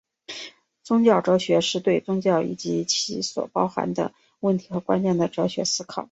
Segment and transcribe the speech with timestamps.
[0.83, 5.99] 宗教哲学是对宗教以及其所包含的问题和观念的哲学思考。